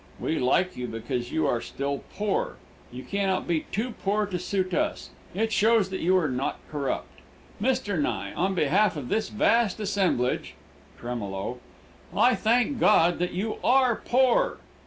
We 0.19 0.39
like 0.39 0.75
you 0.75 0.87
because 0.87 1.31
you 1.31 1.45
are 1.45 1.61
still 1.61 2.03
poor. 2.15 2.55
You 2.91 3.03
can 3.03 3.27
not 3.27 3.47
be 3.47 3.67
too 3.71 3.93
poor 4.03 4.25
to 4.25 4.39
suit 4.39 4.73
us. 4.73 5.11
It 5.35 5.51
shows 5.51 5.91
that 5.91 5.99
you 5.99 6.17
are 6.17 6.27
not 6.27 6.57
corrupt. 6.71 7.19
"Mr. 7.61 8.01
Nye, 8.01 8.33
on 8.33 8.55
behalf 8.55 8.97
of 8.97 9.09
this 9.09 9.29
vast 9.29 9.79
assemblage 9.79 10.55
(tremulo), 10.99 11.59
I 12.17 12.33
thank 12.33 12.79
God 12.79 13.19
that 13.19 13.33
you 13.33 13.57
are 13.63 13.95
POOR!!!" 13.97 14.57